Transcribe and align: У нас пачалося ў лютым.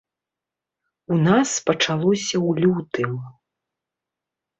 У 1.15 1.17
нас 1.27 1.49
пачалося 1.69 2.37
ў 2.47 2.65
лютым. 2.65 3.13